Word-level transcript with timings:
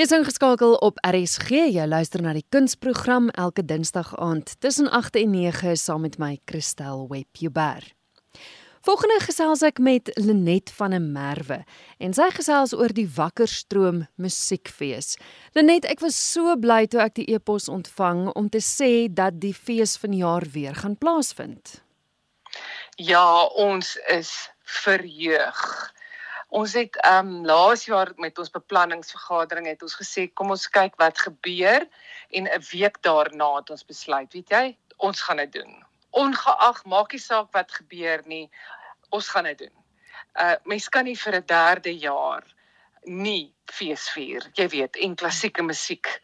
Jy's 0.00 0.14
ingeskakel 0.16 0.78
op 0.80 0.96
RSG. 1.04 1.50
Jy 1.74 1.84
luister 1.84 2.22
na 2.24 2.30
die 2.32 2.46
kunsprogram 2.48 3.26
elke 3.36 3.60
Dinsdag 3.60 4.14
aand 4.16 4.54
tussen 4.64 4.86
8 4.88 5.18
en 5.20 5.34
9 5.34 5.74
saam 5.76 6.00
met 6.06 6.16
my 6.16 6.38
Christel 6.48 7.04
Webber. 7.10 7.84
Volgende 8.80 9.18
gesels 9.20 9.60
ek 9.60 9.76
met 9.76 10.08
Lenet 10.16 10.72
van 10.78 10.96
der 10.96 11.04
Merwe 11.04 11.60
en 12.00 12.16
sy 12.16 12.30
gesels 12.32 12.72
oor 12.72 12.96
die 12.96 13.04
Wakkerstroom 13.12 14.06
Musiekfees. 14.16 15.18
Lenet, 15.52 15.84
ek 15.84 16.00
was 16.00 16.16
so 16.16 16.56
bly 16.56 16.86
toe 16.88 17.04
ek 17.04 17.18
die 17.20 17.28
e-pos 17.36 17.68
ontvang 17.68 18.30
om 18.32 18.48
te 18.48 18.64
sê 18.64 19.04
dat 19.12 19.36
die 19.44 19.52
fees 19.52 19.98
vanjaar 20.00 20.48
weer 20.56 20.80
gaan 20.80 20.96
plaasvind. 20.96 21.82
Ja, 22.96 23.44
ons 23.52 23.98
is 24.08 24.32
verheug. 24.64 25.60
Ons 26.50 26.72
het 26.74 26.96
ehm 27.06 27.26
um, 27.26 27.44
laas 27.46 27.84
jaar 27.86 28.10
met 28.18 28.38
ons 28.38 28.50
beplanningsvergadering 28.50 29.68
het 29.70 29.82
ons 29.86 29.94
gesê 29.94 30.26
kom 30.34 30.50
ons 30.50 30.66
kyk 30.68 30.96
wat 30.98 31.18
gebeur 31.18 31.86
en 32.30 32.48
'n 32.48 32.64
week 32.72 33.02
daarna 33.06 33.50
het 33.56 33.70
ons 33.70 33.84
besluit, 33.86 34.32
weet 34.32 34.50
jy, 34.50 34.76
ons 34.96 35.22
gaan 35.22 35.36
dit 35.36 35.52
doen. 35.52 35.84
Ongeag 36.10 36.84
maak 36.84 37.12
nie 37.12 37.22
saak 37.22 37.52
wat 37.52 37.70
gebeur 37.72 38.22
nie, 38.26 38.50
ons 39.10 39.28
gaan 39.28 39.44
dit 39.44 39.58
doen. 39.58 39.76
Uh 40.34 40.56
mens 40.64 40.88
kan 40.88 41.04
nie 41.04 41.16
vir 41.16 41.34
'n 41.38 41.46
derde 41.46 41.98
jaar 41.98 42.44
nie 43.04 43.54
fees 43.66 44.08
vier. 44.10 44.50
Jy 44.54 44.68
weet, 44.68 44.96
en 44.96 45.16
klassieke 45.16 45.62
musiek 45.62 46.20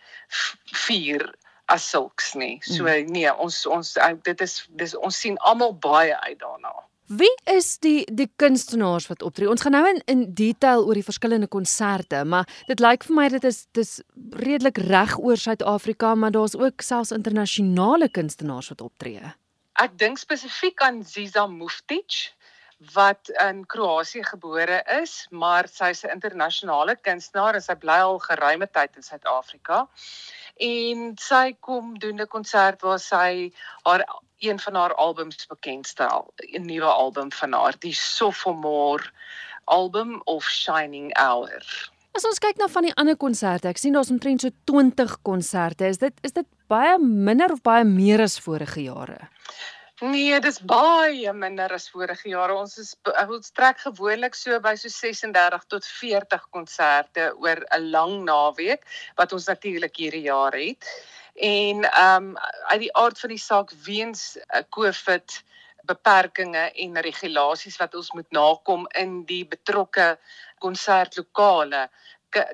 vier 0.87 1.35
as 1.69 1.91
sulks 1.91 2.35
nie. 2.35 2.59
So 2.63 2.85
mm. 2.85 3.11
nee, 3.11 3.33
ons 3.33 3.67
ons 3.67 3.97
dit 4.23 4.41
is 4.41 4.67
dis 4.69 4.95
ons 4.95 5.21
sien 5.21 5.39
almal 5.39 5.75
baie 5.75 6.17
uit 6.27 6.39
daarna. 6.39 6.75
Wie 7.07 7.31
is 7.45 7.79
die 7.79 8.03
die 8.11 8.27
kunstenaars 8.37 9.07
wat 9.07 9.23
optree? 9.23 9.47
Ons 9.47 9.63
gaan 9.63 9.77
nou 9.77 9.85
in 9.87 10.01
in 10.11 10.25
detail 10.35 10.83
oor 10.87 10.99
die 10.99 11.07
verskillende 11.07 11.47
konserte, 11.47 12.25
maar 12.25 12.49
dit 12.67 12.83
lyk 12.83 13.07
vir 13.07 13.15
my 13.15 13.29
dit 13.31 13.45
is 13.45 13.67
dis 13.79 14.01
redelik 14.35 14.81
reg 14.91 15.15
oor 15.19 15.39
Suid-Afrika, 15.39 16.15
maar 16.15 16.35
daar's 16.35 16.57
ook 16.59 16.83
selfs 16.83 17.15
internasionale 17.15 18.09
kunstenaars 18.09 18.73
wat 18.75 18.81
optree. 18.81 19.23
Ek 19.79 19.95
dink 19.99 20.19
spesifiek 20.19 20.83
aan 20.83 21.05
Ziza 21.05 21.47
Muftic 21.47 22.35
wat 22.93 23.31
in 23.41 23.65
Kroasie 23.67 24.25
gebore 24.25 24.83
is, 25.01 25.27
maar 25.31 25.69
sy's 25.69 26.03
'n 26.05 26.11
internasionale 26.11 26.97
kunstenaar 26.97 27.55
en 27.55 27.63
sy 27.63 27.75
bly 27.75 28.01
al 28.03 28.19
geruime 28.19 28.67
tyd 28.67 28.97
in 28.97 29.03
Suid-Afrika. 29.03 29.89
En 30.57 31.15
sy 31.19 31.57
kom 31.61 31.99
doen 31.99 32.21
'n 32.21 32.27
konsert 32.27 32.83
waar 32.83 32.99
sy 32.99 33.53
haar 33.85 34.05
een 34.39 34.59
van 34.59 34.75
haar 34.75 34.95
albums 34.95 35.47
bekendstel, 35.47 36.33
'n 36.37 36.65
nuwe 36.65 36.91
album 36.91 37.33
van 37.33 37.53
haar, 37.53 37.75
die 37.79 37.95
Sophomore 37.95 39.05
album 39.65 40.21
of 40.25 40.45
Shining 40.45 41.17
Hour. 41.17 41.91
As 42.17 42.25
ons 42.25 42.39
kyk 42.39 42.57
na 42.57 42.69
van 42.73 42.83
die 42.83 42.95
ander 42.95 43.17
konserte, 43.17 43.69
ek 43.69 43.77
sien 43.79 43.93
daar's 43.93 44.11
omtrent 44.11 44.41
so 44.41 44.49
20 44.65 45.19
konserte. 45.23 45.85
Is 45.85 45.99
dit 45.99 46.15
is 46.23 46.33
dit 46.33 46.47
baie 46.67 46.99
minder 46.99 47.53
of 47.53 47.61
baie 47.63 47.85
meer 47.85 48.21
as 48.21 48.39
vorige 48.39 48.81
jare? 48.81 49.29
Nee, 50.01 50.41
dis 50.45 50.59
baie 50.61 51.33
minder 51.33 51.73
as 51.73 51.89
vorige 51.89 52.29
jare. 52.29 52.57
Ons 52.57 52.79
is 52.79 52.95
ons 53.29 53.53
trek 53.57 53.79
gewoonlik 53.81 54.35
so 54.37 54.59
by 54.61 54.75
so 54.77 54.89
36 54.93 55.69
tot 55.73 55.87
40 55.89 56.49
konserte 56.57 57.31
oor 57.41 57.65
'n 57.65 57.91
lang 57.91 58.25
naweek 58.25 58.85
wat 59.17 59.33
ons 59.33 59.47
natuurlik 59.47 59.97
hierdie 59.97 60.27
jaar 60.29 60.53
het. 60.53 60.85
En 61.37 61.85
ehm 61.85 62.31
um, 62.31 62.37
uit 62.67 62.81
die 62.81 62.95
aard 62.97 63.21
van 63.21 63.29
die 63.29 63.39
saak 63.39 63.73
weens 63.85 64.37
uh, 64.37 64.63
COVID 64.69 65.43
beperkings 65.87 66.73
en 66.75 67.01
regulasies 67.01 67.77
wat 67.77 67.95
ons 67.95 68.13
moet 68.13 68.31
nakom 68.31 68.87
in 68.99 69.25
die 69.25 69.45
betrokke 69.47 70.17
konsertlokale 70.59 71.89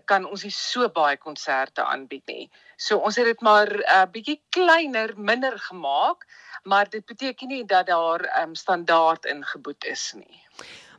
kan 0.05 0.27
ons 0.28 0.44
nie 0.44 0.52
so 0.55 0.89
baie 0.94 1.16
konserte 1.16 1.83
aanbied 1.83 2.27
nie. 2.27 2.50
So 2.77 2.98
ons 2.98 3.16
het 3.16 3.27
dit 3.27 3.41
maar 3.41 3.69
'n 3.70 3.83
uh, 3.83 4.06
bietjie 4.12 4.41
kleiner, 4.50 5.14
minder 5.17 5.58
gemaak, 5.58 6.27
maar 6.62 6.91
dit 6.91 7.05
beteken 7.06 7.48
nie 7.48 7.64
dat 7.64 7.86
daar 7.86 8.42
um, 8.42 8.55
standaard 8.55 9.24
ingeboet 9.24 9.84
is 9.84 10.12
nie. 10.14 10.42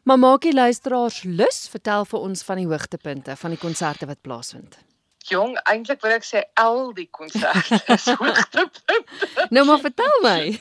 Maar 0.04 0.20
maak 0.20 0.42
die 0.42 0.54
luisteraars 0.54 1.24
lus, 1.24 1.68
vertel 1.72 2.06
vir 2.06 2.20
ons 2.20 2.44
van 2.44 2.58
die 2.58 2.68
hoogtepunte 2.68 3.36
van 3.36 3.50
die 3.50 3.60
konserte 3.60 4.06
wat 4.06 4.22
plaasvind. 4.22 4.78
Jong, 5.24 5.54
eintlik 5.72 6.02
wil 6.04 6.18
ek 6.18 6.26
sê 6.28 6.42
al 6.60 6.92
die 6.98 7.08
konserte 7.16 7.80
is 7.96 8.08
hoogtepunte. 8.20 9.48
nou 9.56 9.64
maar 9.70 9.80
vertel 9.80 10.18
my. 10.26 10.42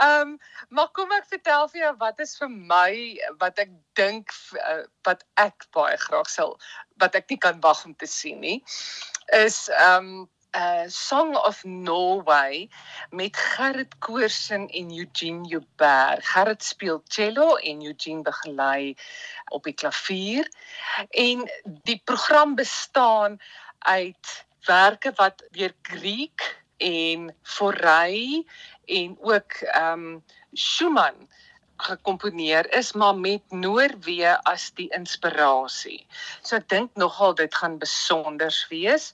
Ehm, 0.00 0.32
um, 0.32 0.38
maar 0.72 0.88
kom 0.96 1.12
ek 1.12 1.26
vertel 1.28 1.68
vir 1.72 1.82
jou 1.82 1.92
wat 2.00 2.20
is 2.24 2.32
vir 2.40 2.48
my 2.48 2.92
wat 3.42 3.58
ek 3.60 3.72
dink 3.98 4.32
uh, 4.56 4.84
wat 5.04 5.24
ek 5.42 5.66
baie 5.76 5.98
graag 6.00 6.30
sal 6.32 6.54
wat 7.02 7.16
ek 7.18 7.28
nie 7.32 7.40
kan 7.42 7.60
wag 7.64 7.84
om 7.84 7.94
te 7.98 8.08
sien 8.08 8.40
nie 8.40 8.60
is 9.36 9.66
ehm 9.76 10.12
um, 10.12 10.28
uh 10.56 10.84
Song 10.86 11.34
of 11.36 11.64
Norway 11.64 12.68
met 13.10 13.36
Gerrit 13.36 13.98
Koorsen 13.98 14.68
en 14.68 14.90
Eugene 14.98 15.46
Joubert. 15.46 16.26
Gerrit 16.26 16.64
speel 16.64 17.02
cello 17.06 17.56
en 17.56 17.84
Eugene 17.84 18.22
begelei 18.22 18.96
op 19.48 19.64
die 19.64 19.74
klavier. 19.74 20.48
En 21.10 21.50
die 21.64 22.00
program 22.04 22.54
bestaan 22.54 23.38
uit 23.78 24.44
werke 24.66 25.12
wat 25.14 25.44
deur 25.50 25.74
Griek 25.82 26.62
en 26.76 27.36
Forey 27.42 28.44
en 28.84 29.18
ook 29.20 29.52
ehm 29.52 29.92
um, 29.92 30.24
Schumann 30.52 31.28
gekomponeer 31.76 32.72
is 32.74 32.92
maar 32.92 33.16
met 33.16 33.42
Noorwe 33.48 34.42
as 34.42 34.70
die 34.76 34.88
inspirasie. 34.96 36.06
So 36.42 36.56
ek 36.56 36.68
dink 36.68 36.96
nogal 37.00 37.34
dit 37.34 37.54
gaan 37.54 37.78
besonder 37.78 38.52
wees 38.68 39.12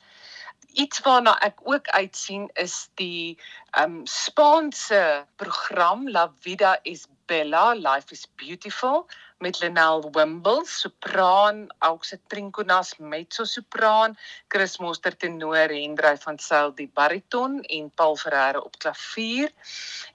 iets 0.77 1.01
waarna 1.01 1.35
ek 1.45 1.61
ook 1.65 1.89
uitsien 1.97 2.49
is 2.61 2.89
die 3.01 3.37
um 3.81 4.03
Spaanse 4.07 5.25
program 5.41 6.09
La 6.09 6.29
Vida 6.45 6.77
es 6.85 7.07
Bella, 7.27 7.73
Life 7.75 8.13
is 8.15 8.27
Beautiful 8.37 9.07
met 9.39 9.61
Lenel 9.61 10.05
Wimble, 10.13 10.65
sopran, 10.65 11.67
Auxe 11.79 12.19
Trinconas 12.27 12.95
mezzo-sopran, 12.99 14.17
Chris 14.49 14.79
Monster 14.79 15.17
tenor, 15.17 15.69
Hendrey 15.69 16.17
van 16.17 16.39
Sail 16.39 16.73
die 16.75 16.89
bariton 16.95 17.61
en 17.61 17.91
Paul 17.95 18.17
Ferreira 18.17 18.59
op 18.59 18.79
klavier. 18.79 19.53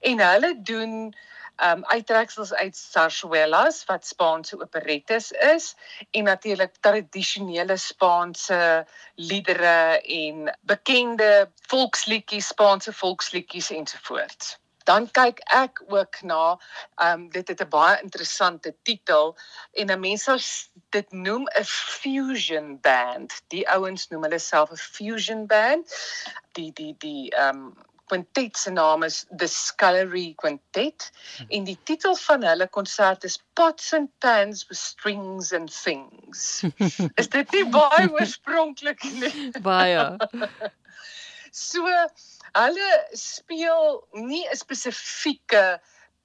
En 0.00 0.18
hulle 0.18 0.54
doen 0.62 1.12
um 1.62 1.84
uittreksels 1.84 2.52
uit 2.54 2.76
sarsuelas 2.76 3.84
wat 3.84 4.06
Spaanse 4.06 4.58
operettes 4.60 5.30
is 5.30 5.74
en 6.10 6.24
natuurlik 6.24 6.74
tradisionele 6.80 7.76
Spaanse 7.76 8.86
liedere 9.14 10.00
en 10.02 10.58
bekende 10.60 11.50
volksliedjies, 11.68 12.46
Spaanse 12.46 12.92
volksliedjies 12.92 13.70
ensovoorts. 13.70 14.58
Dan 14.84 15.06
kyk 15.14 15.38
ek 15.54 15.82
ook 15.88 16.22
na 16.26 16.58
um 16.98 17.28
dit 17.30 17.48
het 17.48 17.60
'n 17.62 17.68
baie 17.68 18.00
interessante 18.02 18.74
titel 18.82 19.36
en 19.72 19.90
'n 19.90 20.00
mens 20.00 20.22
sou 20.22 20.38
dit 20.90 21.12
noem 21.12 21.46
'n 21.46 21.64
fusion 21.64 22.80
band. 22.80 23.42
Die 23.48 23.68
ouens 23.68 24.08
noem 24.08 24.22
hulle 24.22 24.38
self 24.38 24.70
'n 24.70 24.76
fusion 24.76 25.46
band. 25.46 25.86
Die 26.52 26.72
die 26.72 26.94
die 26.98 27.30
um 27.36 27.76
kwintet 28.10 28.56
se 28.56 28.70
naam 28.70 29.04
is 29.06 29.26
The 29.30 29.48
Scullery 29.48 30.34
Quintet 30.40 31.10
hmm. 31.36 31.46
en 31.50 31.64
die 31.68 31.78
titel 31.88 32.16
van 32.24 32.44
hulle 32.46 32.68
konsert 32.68 33.24
is 33.28 33.38
Pots 33.54 33.92
and 33.92 34.10
Pans 34.20 34.66
with 34.68 34.78
Strings 34.78 35.52
and 35.52 35.72
Things. 35.72 36.64
is 37.20 37.28
dit 37.28 37.56
nie 37.56 37.64
baie 37.74 38.08
oorspronklik 38.10 39.04
nie? 39.20 39.50
baie. 39.68 40.04
so 41.52 41.86
hulle 42.58 42.90
speel 43.14 44.02
nie 44.12 44.44
'n 44.48 44.60
spesifieke 44.60 45.64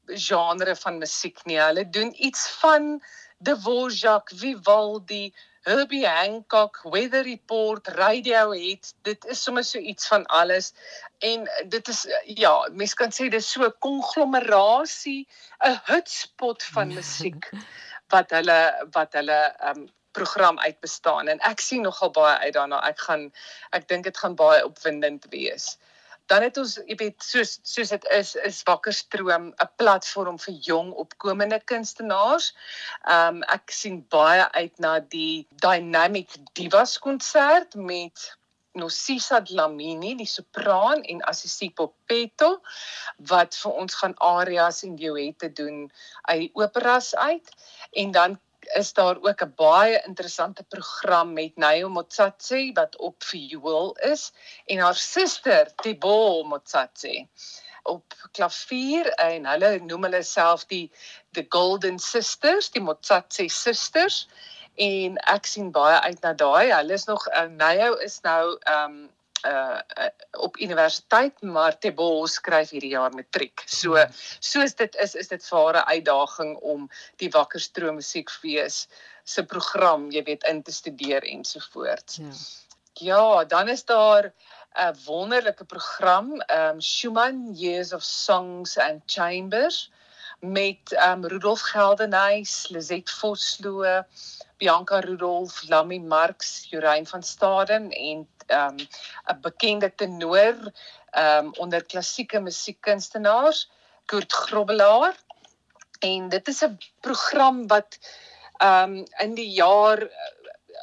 genre 0.07 0.75
van 0.75 0.99
musiek 0.99 1.43
nie. 1.45 1.59
Hulle 1.59 1.85
doen 1.85 2.13
iets 2.15 2.47
van 2.61 2.97
Dvorak, 3.43 4.31
Vivaldi, 4.33 5.33
Herbie 5.67 6.05
Hancock, 6.07 6.79
Weather 6.83 7.23
Report, 7.23 7.87
Radiohead, 7.87 8.93
dit 9.03 9.25
is 9.25 9.41
sommer 9.43 9.63
so 9.67 9.79
iets 9.79 10.07
van 10.07 10.25
alles. 10.25 10.71
En 11.19 11.43
dit 11.67 11.87
is 11.87 12.05
ja, 12.23 12.69
mens 12.71 12.93
kan 12.93 13.11
sê 13.11 13.27
dis 13.33 13.51
so 13.51 13.67
'n 13.67 13.75
konglomerasie, 13.83 15.27
'n 15.59 15.75
hotspot 15.89 16.63
van 16.63 16.93
musiek 16.93 17.49
wat 18.13 18.31
hulle 18.31 18.87
wat 18.95 19.13
hulle 19.19 19.41
um 19.71 19.89
program 20.11 20.59
uitbestaan 20.59 21.27
en 21.27 21.39
ek 21.39 21.59
sien 21.59 21.83
nogal 21.83 22.11
baie 22.15 22.37
uit 22.47 22.53
daarna. 22.53 22.79
Ek 22.87 22.99
gaan 22.99 23.27
ek 23.75 23.87
dink 23.91 24.07
dit 24.07 24.17
gaan 24.17 24.39
baie 24.39 24.63
opwindend 24.65 25.27
wees 25.35 25.75
dan 26.27 26.43
het 26.43 26.57
ons 26.59 26.77
jy 26.85 26.95
weet 26.99 27.23
soos 27.23 27.57
soos 27.63 27.93
dit 27.95 28.07
is 28.15 28.35
is 28.47 28.63
Wakkerstroom 28.67 29.51
'n 29.51 29.69
platform 29.79 30.39
vir 30.45 30.55
jong 30.69 30.91
opkomende 31.03 31.59
kunstenaars. 31.71 32.53
Um, 33.09 33.43
ek 33.43 33.71
sien 33.71 34.01
baie 34.09 34.47
uit 34.51 34.79
na 34.79 34.99
die 34.99 35.47
Dynamic 35.63 36.35
Divas 36.53 36.97
konsert 36.99 37.75
met 37.75 38.37
Nosisa 38.77 39.41
Dlamini, 39.41 40.15
die 40.15 40.29
sopran 40.29 41.01
en 41.03 41.23
Assisi 41.31 41.71
Popetto 41.73 42.59
wat 43.31 43.55
vir 43.55 43.79
ons 43.83 43.95
gaan 44.01 44.13
arias 44.21 44.83
en 44.83 44.95
duette 44.99 45.49
doen 45.59 45.87
uit 46.29 46.51
operas 46.53 47.15
uit 47.15 47.55
en 47.91 48.11
dan 48.11 48.37
is 48.75 48.93
daar 48.93 49.17
ook 49.21 49.41
'n 49.43 49.53
baie 49.55 50.01
interessante 50.05 50.63
program 50.63 51.33
met 51.33 51.55
Nayo 51.55 51.89
Motsatsi 51.89 52.71
wat 52.73 52.95
op 52.97 53.23
viool 53.23 53.95
is 53.95 54.31
en 54.65 54.77
haar 54.77 54.95
suster 54.95 55.75
Tibo 55.75 56.43
Motsatsi 56.43 57.27
op 57.83 58.13
klavier 58.31 59.07
en 59.07 59.45
hulle 59.45 59.79
noem 59.79 60.03
hulle 60.03 60.23
self 60.23 60.65
die 60.65 60.91
the 61.31 61.45
Golden 61.49 61.99
Sisters, 61.99 62.69
die 62.69 62.81
Motsatsi 62.81 63.47
Sisters 63.49 64.27
en 64.75 65.17
ek 65.33 65.45
sien 65.49 65.71
baie 65.71 65.99
uit 66.05 66.21
na 66.21 66.33
daai. 66.33 66.73
Hulle 66.73 66.93
is 66.93 67.07
nog 67.09 67.27
uh, 67.27 67.47
Nayo 67.49 67.93
is 67.93 68.19
nou 68.21 68.57
ehm 68.59 68.91
um, 68.91 69.05
uh, 69.45 69.79
uh 69.97 70.09
op 70.37 70.57
universiteit 70.57 71.41
maar 71.41 71.77
Tebo 71.79 72.25
skryf 72.25 72.69
hierdie 72.69 72.93
jaar 72.93 73.13
matriek. 73.13 73.63
So 73.65 73.95
hmm. 73.95 74.13
soos 74.39 74.75
dit 74.75 74.95
is 75.03 75.15
is 75.15 75.27
dit 75.27 75.43
vir 75.49 75.57
haar 75.63 75.77
'n 75.81 75.89
uitdaging 75.97 76.55
om 76.57 76.89
die 77.17 77.29
Wakkerstroom 77.29 77.95
musiekfees 77.95 78.87
se 79.23 79.43
program, 79.43 80.11
jy 80.11 80.23
weet, 80.23 80.43
in 80.43 80.63
te 80.63 80.71
studeer 80.71 81.23
ensovoorts. 81.23 82.15
Ja. 82.15 82.31
Ja, 82.97 83.45
dan 83.45 83.67
is 83.69 83.85
daar 83.85 84.33
'n 84.73 84.95
wonderlike 85.05 85.65
program, 85.65 86.41
um 86.47 86.81
Schumann 86.81 87.53
Years 87.53 87.93
of 87.93 88.03
Songs 88.03 88.77
and 88.77 89.01
Chambers 89.05 89.91
met 90.39 90.93
um 91.07 91.25
Rudolf 91.25 91.61
Geldenhuys, 91.61 92.69
Lizet 92.69 93.09
Vosloo, 93.09 94.03
Bianca 94.57 94.99
Rudolf, 94.99 95.63
Lammy 95.69 95.97
Marx, 95.97 96.67
Juryn 96.69 97.07
van 97.07 97.23
Staden 97.23 97.89
en 97.91 98.27
um 98.47 98.75
'n 99.25 99.41
bekende 99.41 99.95
tenor 99.95 100.71
um 101.11 101.53
onder 101.53 101.85
klassieke 101.85 102.39
musiekkunstenaars 102.39 103.69
Kurt 104.05 104.33
Grobbelaar. 104.33 105.15
En 105.99 106.29
dit 106.29 106.47
is 106.47 106.63
'n 106.63 106.77
program 106.99 107.67
wat 107.67 107.97
um 108.63 109.05
in 109.17 109.33
die 109.33 109.49
jaar 109.49 110.07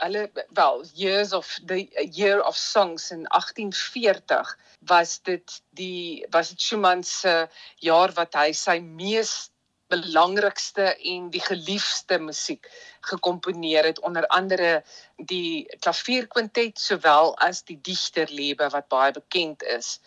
hulle 0.03 0.31
wel 0.51 0.85
years 0.95 1.33
of 1.33 1.59
the 1.67 1.89
year 2.11 2.43
of 2.43 2.57
songs 2.57 3.11
in 3.11 3.27
1840 3.29 4.57
was 4.87 5.19
dit 5.23 5.63
die 5.71 6.27
was 6.31 6.49
dit 6.49 6.61
Schumann 6.61 7.05
se 7.05 7.49
jaar 7.77 8.13
wat 8.13 8.35
hy 8.35 8.53
sy 8.53 8.79
mees 8.81 9.51
belangrikste 9.93 10.87
en 11.13 11.31
die 11.31 11.43
geliefde 11.45 12.19
musiek 12.19 12.69
gekomponeer 13.11 13.85
het 13.85 14.01
onder 14.01 14.27
andere 14.27 14.83
die 15.17 15.67
klavierkwintet 15.79 16.81
sowel 16.81 17.35
as 17.39 17.63
die 17.63 17.79
digterlebe 17.81 18.71
wat 18.73 18.89
baie 18.89 19.13
bekend 19.13 19.63
is 19.63 19.99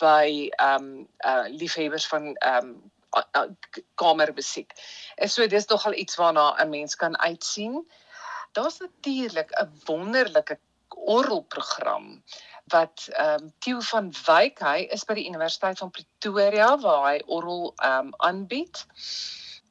by 0.00 0.50
ehm 0.56 0.84
um, 0.84 1.08
uh 1.26 1.46
liefhebbers 1.48 2.06
van 2.06 2.34
ehm 2.34 2.74
um, 2.74 2.74
kamermusiek. 3.94 4.72
So 5.26 5.46
dis 5.46 5.66
nogal 5.70 5.94
iets 5.94 6.16
waarna 6.18 6.54
'n 6.62 6.70
mens 6.70 6.96
kan 6.96 7.18
uitsien. 7.18 7.86
Daar's 8.54 8.78
natuurlik 8.78 9.50
'n 9.50 9.70
wonderlike 9.84 10.58
orgelprogram 10.88 12.22
wat 12.64 13.08
ehm 13.10 13.42
um, 13.42 13.52
Tieu 13.58 13.80
van 13.82 14.12
Wyk 14.26 14.60
hy 14.64 14.86
is 14.96 15.04
by 15.04 15.14
die 15.18 15.26
Universiteit 15.28 15.78
van 15.78 15.90
Pretoria 15.90 16.68
waar 16.78 17.10
hy 17.12 17.18
orgel 17.26 17.72
ehm 17.76 18.06
um, 18.06 18.14
aanbied 18.16 18.86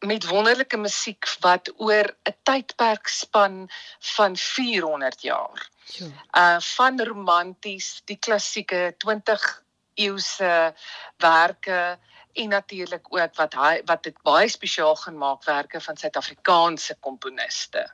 met 0.04 0.28
wonderlike 0.28 0.78
musiek 0.78 1.28
wat 1.40 1.72
oor 1.78 2.12
'n 2.30 2.36
tydperk 2.44 3.08
span 3.08 3.70
van 4.16 4.38
400 4.38 5.22
jaar. 5.22 5.70
Ja. 5.84 6.08
Uh 6.42 6.60
van 6.76 7.02
romanties, 7.02 8.02
die 8.06 8.18
klassieke 8.18 8.96
20 8.98 9.64
eeuse 9.94 10.74
werke 11.18 12.00
en 12.34 12.50
natuurlik 12.50 13.08
ook 13.10 13.36
wat 13.36 13.54
hy 13.54 13.82
wat 13.86 14.04
dit 14.04 14.16
baie 14.26 14.48
spesiaal 14.50 14.96
gaan 14.96 15.18
maak 15.18 15.44
werke 15.46 15.82
van 15.82 15.98
Suid-Afrikaanse 15.98 16.96
komponiste. 17.00 17.86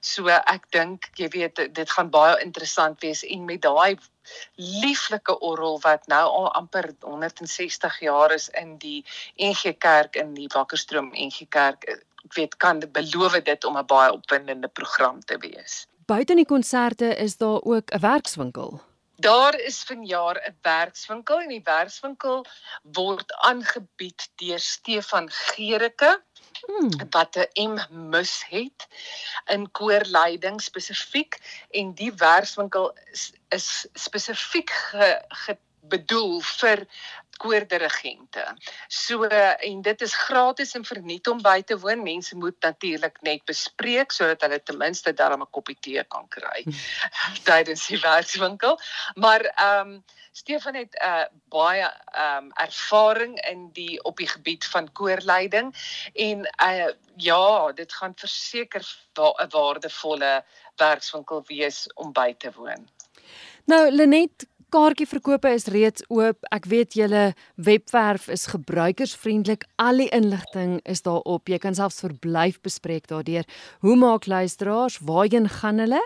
So 0.00 0.28
ek 0.30 0.68
dink 0.70 1.10
jy 1.18 1.28
weet 1.34 1.62
dit 1.74 1.90
gaan 1.90 2.10
baie 2.10 2.38
interessant 2.44 3.00
wees 3.02 3.24
en 3.26 3.44
met 3.44 3.62
daai 3.62 3.98
lieflike 4.56 5.38
orgel 5.40 5.80
wat 5.82 6.06
nou 6.12 6.22
al 6.28 6.50
amper 6.60 6.92
160 7.00 8.00
jaar 8.00 8.34
is 8.34 8.48
in 8.60 8.76
die 8.78 9.04
NG 9.36 9.74
Kerk 9.78 10.16
in 10.16 10.34
die 10.34 10.48
Wakkerstroom 10.54 11.10
NG 11.14 11.48
Kerk 11.48 11.88
ek 11.90 12.36
weet 12.36 12.56
kan 12.62 12.78
dit 12.78 12.92
beloof 12.92 13.40
dit 13.42 13.64
om 13.64 13.78
'n 13.78 13.86
baie 13.86 14.12
opwindende 14.12 14.68
program 14.68 15.20
te 15.24 15.38
wees. 15.38 15.86
Buite 16.06 16.34
die 16.34 16.46
konserte 16.46 17.16
is 17.16 17.36
daar 17.36 17.62
ook 17.62 17.90
'n 17.90 18.00
werkswinkel. 18.00 18.80
Daar 19.20 19.58
is 19.58 19.82
vanjaar 19.82 20.36
'n 20.48 20.56
werkswinkel 20.62 21.40
en 21.40 21.48
die 21.48 21.62
werkswinkel 21.64 22.44
word 22.82 23.32
aangebied 23.48 24.28
deur 24.42 24.58
Stefan 24.58 25.30
Gericke 25.30 26.12
hmm. 26.66 26.90
wat 27.10 27.36
'n 27.36 27.70
M 27.70 28.08
mus 28.10 28.34
het 28.48 28.86
in 29.46 29.70
koorleiding 29.70 30.60
spesifiek 30.60 31.38
en 31.70 31.94
die 31.94 32.12
werkswinkel 32.14 32.92
is, 33.12 33.32
is 33.48 33.86
spesifiek 33.94 34.70
ge, 34.70 35.10
ge 35.28 35.58
bedoel 35.80 36.40
vir 36.40 36.86
koordirigente. 37.40 38.44
So 38.88 39.24
en 39.24 39.82
dit 39.82 40.04
is 40.04 40.14
gratis 40.26 40.74
en 40.76 40.84
verniet 40.84 41.28
om 41.28 41.40
by 41.42 41.60
te 41.66 41.78
woon. 41.80 42.02
Mense 42.04 42.36
moet 42.36 42.56
natuurlik 42.60 43.20
net 43.26 43.44
bespreek 43.48 44.12
sodat 44.12 44.44
hulle 44.44 44.60
ten 44.62 44.78
minste 44.80 45.12
darm 45.16 45.42
'n 45.42 45.50
koppie 45.50 45.78
tee 45.80 46.04
kan 46.04 46.28
kry 46.28 46.62
hmm. 46.64 46.74
tydens 47.48 47.86
die 47.88 48.00
werkswinkel. 48.00 48.78
Maar 49.14 49.48
ehm 49.54 49.94
um, 49.94 50.02
Stefan 50.32 50.74
het 50.74 50.94
'n 50.94 51.06
uh, 51.06 51.24
baie 51.48 51.88
ehm 52.12 52.44
um, 52.44 52.52
ervaring 52.52 53.40
in 53.50 53.70
die 53.72 54.02
op 54.04 54.16
die 54.16 54.28
gebied 54.28 54.64
van 54.66 54.92
koorleiding 54.92 55.74
en 56.14 56.38
uh, 56.62 56.92
ja, 57.16 57.72
dit 57.72 57.92
gaan 57.92 58.12
verseker 58.16 58.80
'n 58.80 59.20
wa 59.20 59.46
waardevolle 59.48 60.44
werkswinkel 60.76 61.44
wees 61.46 61.92
om 61.94 62.12
by 62.12 62.34
te 62.38 62.52
woon. 62.54 62.88
Nou 63.64 63.90
Lenet, 63.90 64.46
Kaartjieverkope 64.70 65.50
is 65.50 65.64
reeds 65.66 66.04
oop. 66.14 66.44
Ek 66.54 66.68
weet 66.70 66.94
julle 66.94 67.32
webwerf 67.58 68.28
is 68.30 68.44
gebruikersvriendelik. 68.52 69.64
Al 69.82 69.98
die 69.98 70.06
inligting 70.14 70.76
is 70.86 71.02
daarop. 71.02 71.50
Jy 71.50 71.58
kan 71.58 71.74
selfs 71.74 71.98
verblyf 72.04 72.60
bespreek 72.62 73.08
daardeur. 73.10 73.48
Hoe 73.82 73.96
maak 73.98 74.28
luisteraars? 74.30 75.00
Waarheen 75.02 75.50
gaan 75.50 75.82
hulle? 75.82 75.98